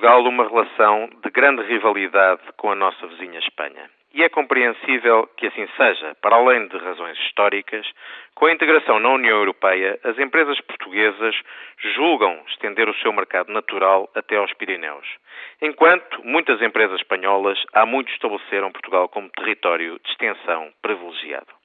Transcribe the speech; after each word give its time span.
Portugal 0.00 0.22
uma 0.22 0.48
relação 0.48 1.10
de 1.22 1.30
grande 1.30 1.62
rivalidade 1.64 2.40
com 2.56 2.70
a 2.70 2.74
nossa 2.74 3.06
vizinha 3.06 3.38
Espanha. 3.38 3.90
E 4.14 4.22
é 4.22 4.30
compreensível 4.30 5.28
que 5.36 5.46
assim 5.46 5.68
seja, 5.76 6.16
para 6.22 6.36
além 6.36 6.68
de 6.68 6.78
razões 6.78 7.18
históricas, 7.18 7.86
com 8.34 8.46
a 8.46 8.52
integração 8.52 8.98
na 8.98 9.10
União 9.10 9.36
Europeia, 9.36 10.00
as 10.02 10.18
empresas 10.18 10.58
portuguesas 10.62 11.34
julgam 11.94 12.40
estender 12.48 12.88
o 12.88 12.94
seu 12.94 13.12
mercado 13.12 13.52
natural 13.52 14.08
até 14.14 14.36
aos 14.36 14.54
Pirineus, 14.54 15.06
enquanto 15.60 16.24
muitas 16.24 16.62
empresas 16.62 16.98
espanholas 16.98 17.62
há 17.74 17.84
muito 17.84 18.10
estabeleceram 18.10 18.72
Portugal 18.72 19.06
como 19.06 19.28
território 19.28 20.00
de 20.02 20.10
extensão 20.10 20.72
privilegiado. 20.80 21.59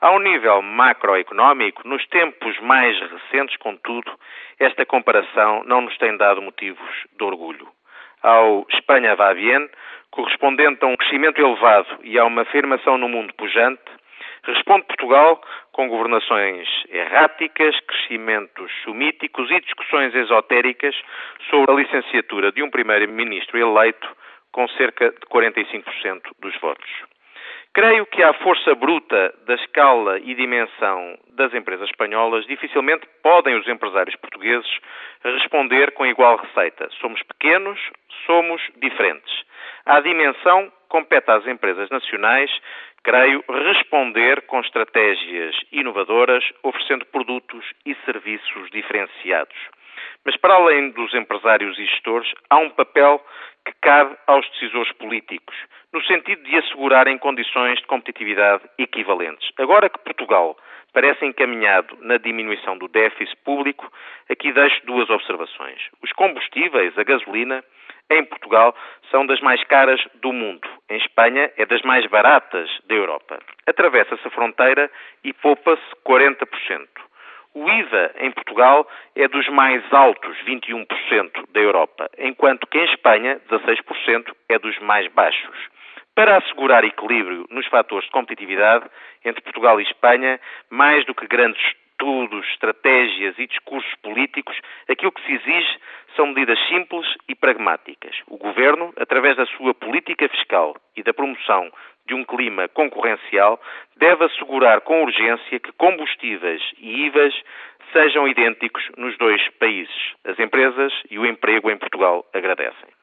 Ao 0.00 0.18
nível 0.18 0.62
macroeconómico, 0.62 1.86
nos 1.86 2.06
tempos 2.06 2.58
mais 2.60 2.98
recentes, 2.98 3.58
contudo, 3.58 4.10
esta 4.58 4.86
comparação 4.86 5.62
não 5.64 5.82
nos 5.82 5.96
tem 5.98 6.16
dado 6.16 6.40
motivos 6.40 6.88
de 7.18 7.22
orgulho. 7.22 7.68
Ao 8.22 8.66
Espanha 8.70 9.14
va 9.14 9.34
bien, 9.34 9.68
correspondente 10.10 10.82
a 10.82 10.88
um 10.88 10.96
crescimento 10.96 11.38
elevado 11.38 11.98
e 12.02 12.18
a 12.18 12.24
uma 12.24 12.42
afirmação 12.42 12.96
no 12.96 13.10
mundo 13.10 13.34
pujante, 13.34 13.82
responde 14.44 14.86
Portugal 14.86 15.38
com 15.72 15.86
governações 15.86 16.66
erráticas, 16.88 17.78
crescimentos 17.80 18.72
sumíticos 18.84 19.50
e 19.50 19.60
discussões 19.60 20.14
esotéricas 20.14 20.96
sobre 21.50 21.72
a 21.72 21.76
licenciatura 21.76 22.50
de 22.52 22.62
um 22.62 22.70
primeiro-ministro 22.70 23.58
eleito 23.58 24.08
com 24.50 24.66
cerca 24.68 25.10
de 25.10 25.26
45% 25.30 26.22
dos 26.40 26.58
votos. 26.58 27.09
Creio 27.72 28.04
que 28.06 28.20
à 28.20 28.32
força 28.34 28.74
bruta 28.74 29.32
da 29.46 29.54
escala 29.54 30.18
e 30.18 30.34
dimensão 30.34 31.16
das 31.34 31.54
empresas 31.54 31.88
espanholas, 31.88 32.44
dificilmente 32.46 33.06
podem 33.22 33.56
os 33.56 33.68
empresários 33.68 34.16
portugueses 34.16 34.68
responder 35.22 35.92
com 35.92 36.04
igual 36.04 36.36
receita. 36.36 36.88
Somos 37.00 37.22
pequenos, 37.22 37.78
somos 38.26 38.60
diferentes. 38.76 39.44
À 39.86 40.00
dimensão 40.00 40.72
compete 40.88 41.30
às 41.30 41.46
empresas 41.46 41.88
nacionais, 41.90 42.50
creio, 43.04 43.44
responder 43.48 44.42
com 44.42 44.58
estratégias 44.60 45.54
inovadoras, 45.70 46.44
oferecendo 46.64 47.06
produtos 47.06 47.64
e 47.86 47.94
serviços 48.04 48.68
diferenciados. 48.72 49.56
Mas 50.24 50.36
para 50.36 50.54
além 50.54 50.90
dos 50.90 51.14
empresários 51.14 51.78
e 51.78 51.86
gestores, 51.86 52.30
há 52.48 52.58
um 52.58 52.70
papel 52.70 53.24
que 53.64 53.72
cabe 53.80 54.16
aos 54.26 54.48
decisores 54.50 54.92
políticos, 54.92 55.54
no 55.92 56.02
sentido 56.04 56.42
de 56.42 56.56
assegurarem 56.56 57.18
condições 57.18 57.78
de 57.78 57.86
competitividade 57.86 58.62
equivalentes. 58.78 59.50
Agora 59.58 59.88
que 59.88 59.98
Portugal 59.98 60.56
parece 60.92 61.24
encaminhado 61.24 61.96
na 62.00 62.16
diminuição 62.16 62.76
do 62.76 62.88
déficit 62.88 63.36
público, 63.44 63.90
aqui 64.28 64.52
deixo 64.52 64.84
duas 64.86 65.08
observações. 65.08 65.80
Os 66.02 66.12
combustíveis, 66.12 66.96
a 66.98 67.04
gasolina, 67.04 67.64
em 68.10 68.24
Portugal 68.24 68.74
são 69.10 69.24
das 69.24 69.40
mais 69.40 69.62
caras 69.64 70.00
do 70.20 70.32
mundo. 70.32 70.68
Em 70.88 70.96
Espanha 70.96 71.50
é 71.56 71.64
das 71.64 71.80
mais 71.82 72.04
baratas 72.06 72.68
da 72.86 72.94
Europa. 72.94 73.38
Atravessa-se 73.66 74.26
a 74.26 74.30
fronteira 74.30 74.90
e 75.22 75.32
poupa-se 75.32 75.82
40%. 76.04 76.88
IVA 77.78 78.12
em 78.18 78.30
Portugal 78.32 78.88
é 79.14 79.28
dos 79.28 79.48
mais 79.48 79.82
altos, 79.92 80.36
21% 80.46 80.86
da 81.52 81.60
Europa, 81.60 82.10
enquanto 82.18 82.66
que 82.66 82.78
em 82.78 82.84
Espanha, 82.84 83.40
16%, 83.50 84.34
é 84.48 84.58
dos 84.58 84.78
mais 84.80 85.06
baixos. 85.12 85.56
Para 86.14 86.38
assegurar 86.38 86.84
equilíbrio 86.84 87.46
nos 87.50 87.66
fatores 87.66 88.04
de 88.06 88.10
competitividade 88.10 88.84
entre 89.24 89.42
Portugal 89.42 89.80
e 89.80 89.84
Espanha, 89.84 90.40
mais 90.68 91.04
do 91.06 91.14
que 91.14 91.26
grandes 91.26 91.62
estudos, 92.00 92.46
estratégias 92.48 93.38
e 93.38 93.46
discursos 93.46 93.94
políticos, 94.02 94.58
aquilo 94.88 95.12
que 95.12 95.24
se 95.26 95.32
exige 95.34 95.78
são 96.16 96.28
medidas 96.28 96.58
simples 96.68 97.06
e 97.28 97.34
pragmáticas. 97.34 98.16
O 98.26 98.38
Governo, 98.38 98.92
através 98.96 99.36
da 99.36 99.46
sua 99.46 99.74
política 99.74 100.28
fiscal 100.28 100.74
e 100.96 101.02
da 101.02 101.12
promoção 101.12 101.70
de 102.06 102.14
um 102.14 102.24
clima 102.24 102.68
concorrencial, 102.68 103.60
deve 103.96 104.24
assegurar 104.24 104.80
com 104.80 105.02
urgência 105.02 105.60
que 105.60 105.72
combustíveis 105.72 106.62
e 106.78 107.06
IVAs 107.06 107.34
sejam 107.92 108.26
idênticos 108.26 108.82
nos 108.96 109.16
dois 109.18 109.46
países. 109.58 110.14
As 110.24 110.38
empresas 110.38 110.92
e 111.10 111.18
o 111.18 111.26
emprego 111.26 111.70
em 111.70 111.76
Portugal 111.76 112.24
agradecem. 112.32 112.99